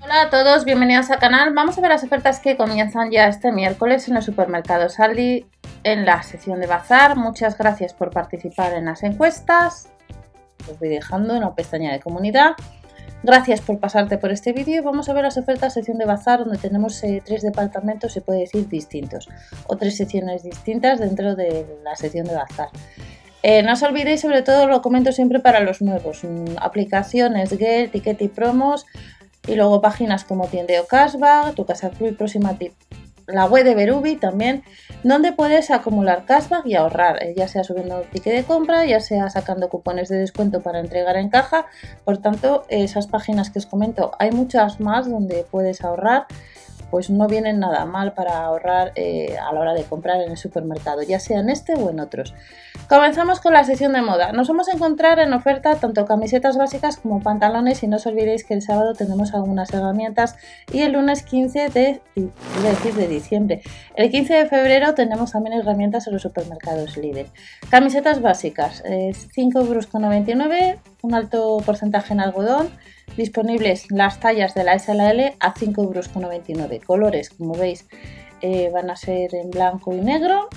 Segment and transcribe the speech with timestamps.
[0.00, 1.52] Hola a todos, bienvenidos al canal.
[1.54, 5.44] Vamos a ver las ofertas que comienzan ya este miércoles en los supermercados Aldi
[5.82, 7.16] en la sección de bazar.
[7.16, 9.88] Muchas gracias por participar en las encuestas.
[10.70, 12.52] Os voy dejando en la pestaña de comunidad.
[13.24, 14.84] Gracias por pasarte por este vídeo.
[14.84, 18.40] Vamos a ver las ofertas sección de bazar donde tenemos eh, tres departamentos, se puede
[18.40, 19.28] decir, distintos
[19.66, 22.68] o tres secciones distintas dentro de la sección de bazar.
[23.42, 27.92] Eh, no os olvidéis, sobre todo lo comento siempre para los nuevos, mm, aplicaciones, Get,
[27.92, 28.84] Ticket y Promos,
[29.48, 32.74] y luego páginas como Tiendeo Cashback, Tu Casa Club y Próxima Tip.
[33.26, 34.62] La web de Berubi también,
[35.02, 39.00] donde puedes acumular cashback y ahorrar, eh, ya sea subiendo el ticket de compra, ya
[39.00, 41.66] sea sacando cupones de descuento para entregar en caja.
[42.04, 46.26] Por tanto, esas páginas que os comento, hay muchas más donde puedes ahorrar
[46.90, 50.36] pues no vienen nada mal para ahorrar eh, a la hora de comprar en el
[50.36, 52.34] supermercado, ya sea en este o en otros.
[52.88, 54.32] Comenzamos con la sección de moda.
[54.32, 58.44] Nos vamos a encontrar en oferta tanto camisetas básicas como pantalones y no os olvidéis
[58.44, 60.36] que el sábado tenemos algunas herramientas
[60.72, 63.60] y el lunes 15 de, de diciembre.
[63.94, 67.26] El 15 de febrero tenemos también herramientas en los supermercados líder.
[67.68, 72.70] Camisetas básicas, eh, 5,99 euros, un alto porcentaje en algodón,
[73.16, 76.84] disponibles las tallas de la S a la L a 5,99 euros.
[76.84, 77.86] Colores, como veis,
[78.40, 80.48] eh, van a ser en blanco y negro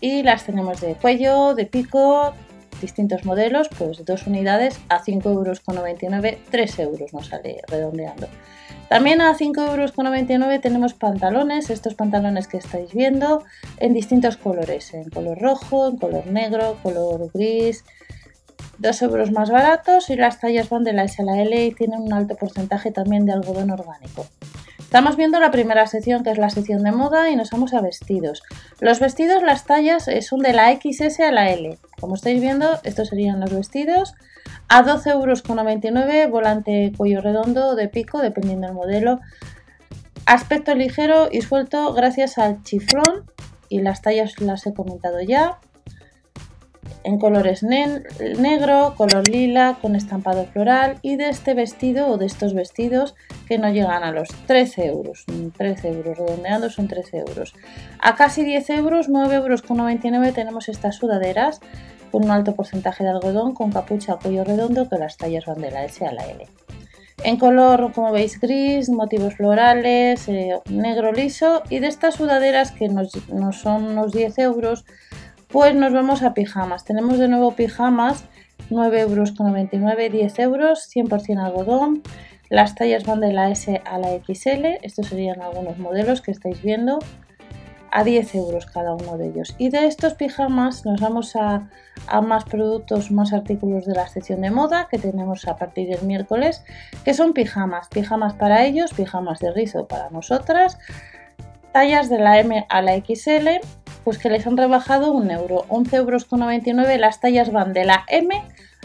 [0.00, 2.34] y las tenemos de cuello, de pico,
[2.80, 8.28] distintos modelos, pues dos unidades a 5,99 euros, 3 euros nos sale redondeando.
[8.88, 13.42] También a 5,99 euros tenemos pantalones, estos pantalones que estáis viendo,
[13.78, 17.84] en distintos colores, en color rojo, en color negro, color gris,
[18.78, 21.72] 2 euros más baratos y las tallas van de la S a la L y
[21.72, 24.26] tienen un alto porcentaje también de algodón orgánico.
[24.78, 27.80] Estamos viendo la primera sección que es la sección de moda y nos vamos a
[27.80, 28.42] vestidos.
[28.78, 31.78] Los vestidos, las tallas son de la XS a la L.
[31.98, 34.14] Como estáis viendo, estos serían los vestidos.
[34.68, 39.20] A 12,99 euros, volante cuello redondo de pico, dependiendo del modelo.
[40.26, 43.24] Aspecto ligero y suelto gracias al chiflón
[43.70, 45.58] y las tallas las he comentado ya
[47.04, 52.54] en colores negro, color lila, con estampado floral y de este vestido o de estos
[52.54, 53.14] vestidos
[53.48, 55.24] que no llegan a los 13 euros.
[55.56, 57.54] 13 euros, redondeando son 13 euros.
[58.00, 61.60] A casi 10 euros, 9 euros con 99 tenemos estas sudaderas
[62.10, 65.60] con un alto porcentaje de algodón con capucha a cuello redondo que las tallas van
[65.60, 66.46] de la S a la L.
[67.24, 72.88] En color, como veis, gris, motivos florales, eh, negro liso y de estas sudaderas que
[72.88, 74.84] nos, nos son unos 10 euros
[75.52, 76.84] pues nos vamos a pijamas.
[76.84, 78.24] Tenemos de nuevo pijamas,
[78.70, 82.02] 9,99 euros, 10 euros, 100% algodón.
[82.48, 84.78] Las tallas van de la S a la XL.
[84.82, 87.00] Estos serían algunos modelos que estáis viendo.
[87.90, 89.54] A 10 euros cada uno de ellos.
[89.58, 91.68] Y de estos pijamas nos vamos a,
[92.06, 96.06] a más productos, más artículos de la sección de moda que tenemos a partir del
[96.06, 96.64] miércoles,
[97.04, 97.88] que son pijamas.
[97.88, 100.78] Pijamas para ellos, pijamas de rizo para nosotras.
[101.72, 103.60] Tallas de la M a la XL
[104.04, 107.00] pues que les han rebajado un euro, 11,99 euros.
[107.00, 108.42] Las tallas van de la M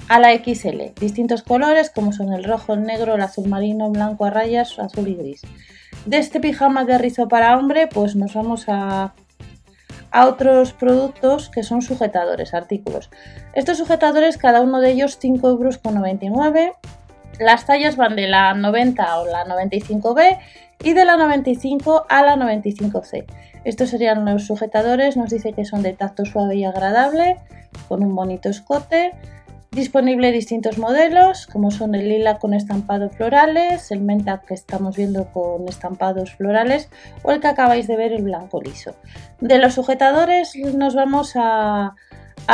[0.09, 4.25] a la XL, distintos colores como son el rojo, el negro, el azul marino, blanco
[4.25, 5.41] a rayas, azul y gris.
[6.05, 9.13] De este pijama de rizo para hombre, pues nos vamos a,
[10.11, 13.09] a otros productos que son sujetadores, artículos.
[13.53, 16.75] Estos sujetadores, cada uno de ellos 5,99 euros.
[17.39, 20.39] Las tallas van de la 90 o la 95B
[20.83, 23.25] y de la 95 a la 95C.
[23.63, 27.37] Estos serían los sujetadores, nos dice que son de tacto suave y agradable,
[27.87, 29.13] con un bonito escote.
[29.71, 35.25] Disponible distintos modelos, como son el lila con estampados florales, el menta que estamos viendo
[35.33, 36.89] con estampados florales
[37.21, 38.95] o el que acabáis de ver, el blanco liso.
[39.41, 41.95] De los sujetadores nos vamos a,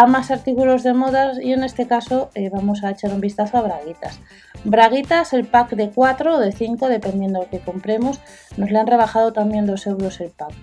[0.07, 3.61] más artículos de moda y en este caso eh, vamos a echar un vistazo a
[3.61, 4.19] braguitas.
[4.63, 8.19] Braguitas, el pack de 4 o de 5, dependiendo de lo que compremos,
[8.57, 10.53] nos le han rebajado también 2 euros el pack.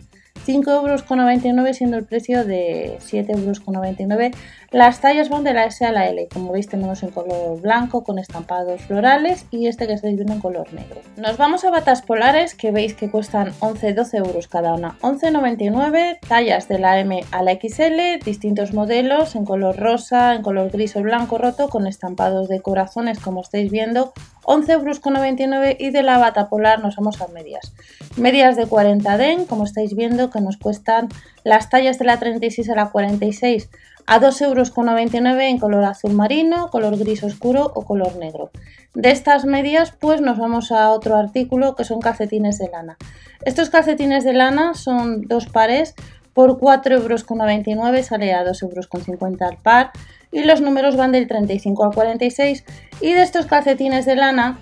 [0.50, 4.32] 5,99 euros siendo el precio de 7,99 euros.
[4.72, 6.28] Las tallas van de la S a la L.
[6.32, 10.40] Como veis tenemos en color blanco con estampados florales y este que estáis viendo en
[10.40, 11.00] color negro.
[11.16, 14.96] Nos vamos a batas polares que veis que cuestan 11-12 euros cada una.
[15.00, 20.70] 11,99 tallas de la M a la XL, distintos modelos en color rosa, en color
[20.70, 24.12] gris o blanco roto con estampados de corazones como estáis viendo
[24.44, 27.72] 11,99 euros y de la bata polar nos vamos a medias.
[28.16, 31.08] Medias de 40 den, como estáis viendo, que nos cuestan
[31.44, 33.70] las tallas de la 36 a la 46
[34.06, 38.50] a 2,99 euros en color azul marino, color gris oscuro o color negro.
[38.94, 42.96] De estas medias pues nos vamos a otro artículo que son calcetines de lana.
[43.44, 45.94] Estos calcetines de lana son dos pares
[46.34, 49.92] por 4,99 euros sale a 2,50 euros al par
[50.32, 52.64] y los números van del 35 al 46
[53.00, 54.58] y de estos calcetines de lana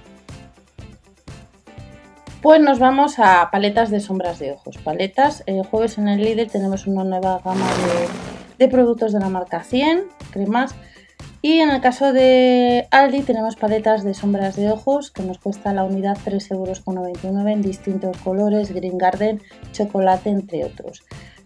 [2.43, 4.79] Pues nos vamos a paletas de sombras de ojos.
[4.79, 9.29] Paletas, el jueves en el líder tenemos una nueva gama de, de productos de la
[9.29, 10.75] marca 100, cremas
[11.41, 15.73] y en el caso de Aldi tenemos paletas de sombras de ojos que nos cuesta
[15.73, 16.82] la unidad 3,99 euros
[17.47, 19.41] en distintos colores, Green Garden,
[19.73, 21.05] chocolate, entre otros.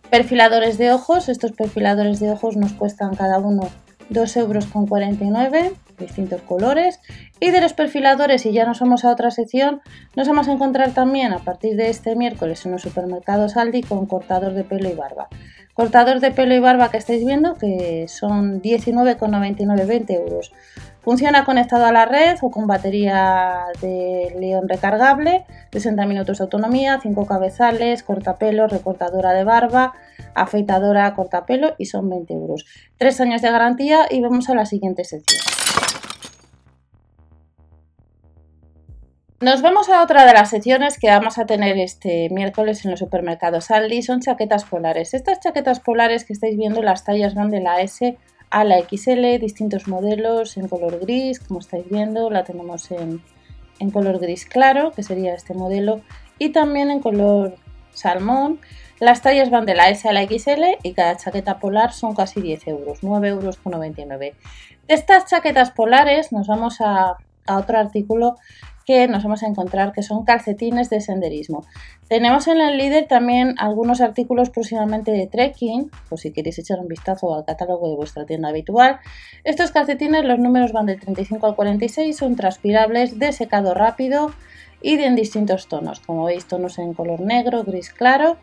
[0.09, 3.69] Perfiladores de ojos, estos perfiladores de ojos nos cuestan cada uno
[4.10, 5.72] 2,49 euros,
[6.02, 7.00] distintos colores.
[7.40, 9.81] Y de los perfiladores, y ya nos vamos a otra sección,
[10.14, 14.06] nos vamos a encontrar también a partir de este miércoles en los supermercados Aldi con
[14.06, 15.28] cortador de pelo y barba.
[15.75, 20.52] Cortador de pelo y barba que estáis viendo que son 19,99, 20 euros.
[21.02, 27.00] Funciona conectado a la red o con batería de león recargable, 60 minutos de autonomía,
[27.02, 29.94] 5 cabezales, cortapelo, recortadora de barba,
[30.34, 32.66] afeitadora, cortapelo y son 20 euros.
[32.99, 35.40] 3 años de garantía y vamos a la siguiente sección.
[39.43, 43.00] Nos vamos a otra de las secciones que vamos a tener este miércoles en los
[43.00, 44.00] supermercados Aldi.
[44.03, 45.15] Son chaquetas polares.
[45.15, 48.17] Estas chaquetas polares que estáis viendo, las tallas van de la S
[48.50, 52.31] a la XL, distintos modelos en color gris, como estáis viendo.
[52.31, 53.21] La tenemos en,
[53.81, 56.03] en color gris claro, que sería este modelo,
[56.38, 57.56] y también en color
[57.91, 58.61] salmón.
[59.00, 62.41] Las tallas van de la S a la XL y cada chaqueta polar son casi
[62.41, 64.37] 10 euros, 9 euros con 99.
[64.87, 67.17] De estas chaquetas polares nos vamos a,
[67.47, 68.37] a otro artículo
[68.84, 71.64] que nos vamos a encontrar que son calcetines de senderismo.
[72.08, 76.88] Tenemos en el líder también algunos artículos próximamente de trekking, por si queréis echar un
[76.88, 79.00] vistazo al catálogo de vuestra tienda habitual.
[79.44, 84.32] Estos calcetines, los números van del 35 al 46, son transpirables, de secado rápido
[84.81, 86.00] y de en distintos tonos.
[86.00, 88.37] Como veis, tonos en color negro, gris claro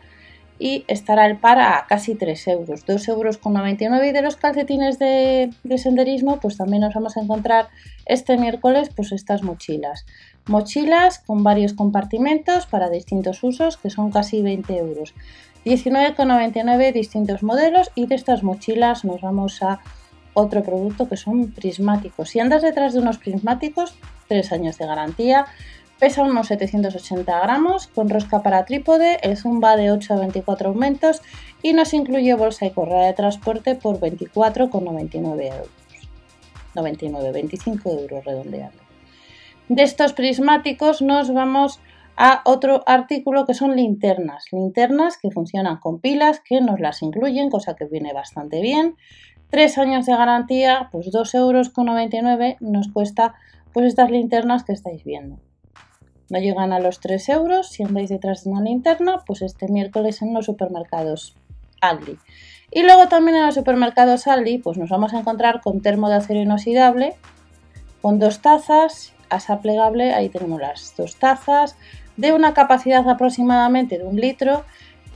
[0.60, 4.36] y estará el par a casi 3 euros, 2 euros con 99 y de los
[4.36, 7.68] calcetines de, de, senderismo pues también nos vamos a encontrar
[8.04, 10.04] este miércoles pues estas mochilas.
[10.46, 15.14] Mochilas con varios compartimentos para distintos usos que son casi 20 euros.
[15.64, 19.80] 19,99 distintos modelos y de estas mochilas nos vamos a
[20.34, 22.28] otro producto que son prismáticos.
[22.28, 23.94] Si andas detrás de unos prismáticos
[24.28, 25.46] 3 años de garantía
[26.00, 30.70] Pesa unos 780 gramos, con rosca para trípode, el zoom va de 8 a 24
[30.70, 31.20] aumentos
[31.62, 35.68] y nos incluye bolsa y correa de transporte por 24,99 euros.
[36.74, 38.78] 99, 25 euros redondeando.
[39.68, 41.80] De estos prismáticos nos vamos
[42.16, 44.46] a otro artículo que son linternas.
[44.52, 48.96] Linternas que funcionan con pilas, que nos las incluyen, cosa que viene bastante bien.
[49.50, 53.34] Tres años de garantía, pues 2,99 euros nos cuesta
[53.74, 55.38] pues estas linternas que estáis viendo
[56.30, 57.68] no llegan a los 3 euros.
[57.68, 61.36] Si andáis detrás de una linterna, pues este miércoles en los supermercados
[61.80, 62.18] Aldi.
[62.70, 66.16] Y luego también en los supermercados Aldi, pues nos vamos a encontrar con termo de
[66.16, 67.16] acero inoxidable,
[68.00, 71.76] con dos tazas, asa plegable, ahí tenemos las dos tazas,
[72.16, 74.64] de una capacidad aproximadamente de un litro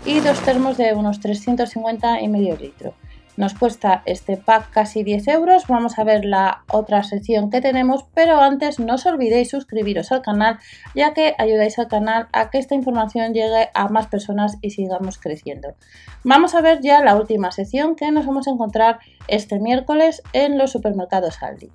[0.04, 2.94] y dos termos de unos 350 y medio litro.
[3.36, 5.66] Nos cuesta este pack casi 10 euros.
[5.66, 10.22] Vamos a ver la otra sección que tenemos, pero antes no os olvidéis suscribiros al
[10.22, 10.58] canal,
[10.94, 15.18] ya que ayudáis al canal a que esta información llegue a más personas y sigamos
[15.18, 15.74] creciendo.
[16.22, 20.56] Vamos a ver ya la última sección que nos vamos a encontrar este miércoles en
[20.56, 21.70] los supermercados Aldi.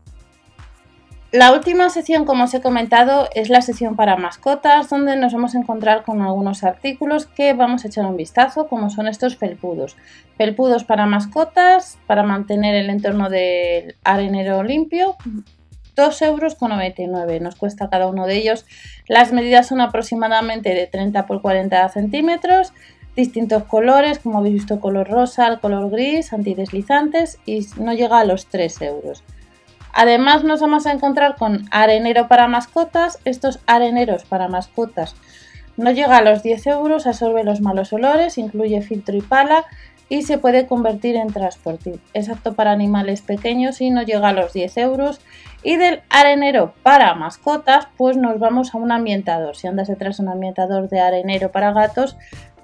[1.31, 5.53] La última sección, como os he comentado, es la sección para mascotas, donde nos vamos
[5.53, 9.95] a encontrar con algunos artículos que vamos a echar un vistazo, como son estos felpudos.
[10.38, 15.17] Felpudos para mascotas, para mantener el entorno del arenero limpio,
[15.95, 17.41] 2,99 euros.
[17.41, 18.65] Nos cuesta cada uno de ellos.
[19.07, 22.74] Las medidas son aproximadamente de 30 por 40 centímetros,
[23.15, 28.48] distintos colores, como habéis visto, color rosa, color gris, antideslizantes y no llega a los
[28.48, 29.24] 3 euros.
[29.93, 33.19] Además nos vamos a encontrar con arenero para mascotas.
[33.25, 35.15] Estos areneros para mascotas
[35.77, 39.65] no llega a los 10 euros, absorbe los malos olores, incluye filtro y pala
[40.10, 42.00] y se puede convertir en transporte.
[42.13, 45.22] Es apto para animales pequeños y no llega a los 10 euros.
[45.63, 49.55] Y del arenero para mascotas, pues nos vamos a un ambientador.
[49.55, 52.17] Si andas detrás de un ambientador de arenero para gatos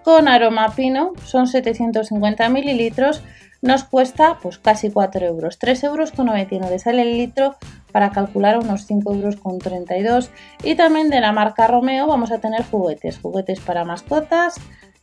[0.03, 3.23] con aroma pino, son 750 mililitros
[3.61, 7.55] nos cuesta pues casi 4 euros, 3 euros con 99 sale el litro
[7.91, 10.29] para calcular unos 5 euros con 32
[10.63, 14.55] y también de la marca Romeo vamos a tener juguetes, juguetes para mascotas,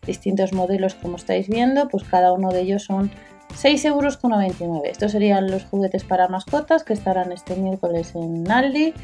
[0.07, 3.11] distintos modelos como estáis viendo, pues cada uno de ellos son
[3.55, 4.91] 6 euros con 99.
[4.91, 8.95] Estos serían los juguetes para mascotas que estarán este miércoles en Aldi.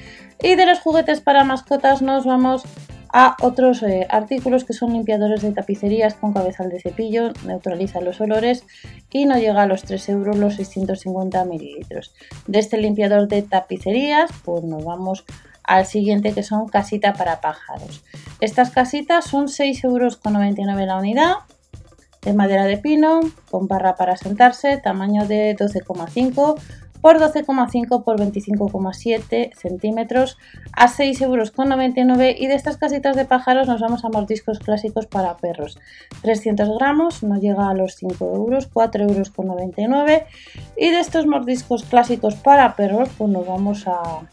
[0.42, 2.62] Y de los juguetes para mascotas nos vamos
[3.12, 8.20] a otros eh, artículos que son limpiadores de tapicerías con cabezal de cepillo, neutraliza los
[8.20, 8.64] olores
[9.10, 12.14] y no llega a los 3 euros los 650 mililitros.
[12.46, 15.24] De este limpiador de tapicerías, pues nos vamos
[15.64, 18.02] al siguiente que son casita para pájaros.
[18.40, 20.18] Estas casitas son 6,99 euros
[20.86, 21.34] la unidad,
[22.22, 26.58] de madera de pino, con barra para sentarse, tamaño de 12,5
[27.00, 30.38] por 12,5 por 25,7 centímetros
[30.72, 35.36] a 6,99 euros y de estas casitas de pájaros nos vamos a mordiscos clásicos para
[35.36, 35.78] perros.
[36.22, 40.22] 300 gramos no llega a los 5 euros 4,99 euros
[40.76, 44.28] y de estos mordiscos clásicos para perros pues nos vamos a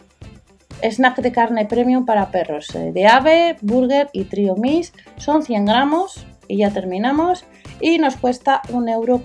[0.82, 4.94] snack de carne premium para perros eh, de ave, burger y trio mix.
[5.18, 7.46] Son 100 gramos y ya terminamos
[7.80, 9.22] y nos cuesta 1,90 euro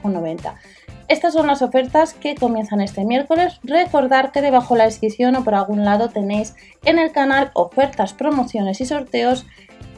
[1.10, 3.58] estas son las ofertas que comienzan este miércoles.
[3.64, 8.14] Recordar que debajo de la descripción o por algún lado tenéis en el canal ofertas,
[8.14, 9.44] promociones y sorteos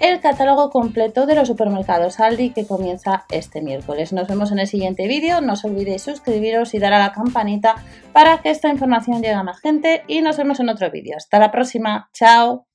[0.00, 4.14] el catálogo completo de los supermercados Aldi que comienza este miércoles.
[4.14, 5.42] Nos vemos en el siguiente vídeo.
[5.42, 7.74] No os olvidéis suscribiros y dar a la campanita
[8.14, 11.18] para que esta información llegue a más gente y nos vemos en otro vídeo.
[11.18, 12.08] Hasta la próxima.
[12.14, 12.66] Chao.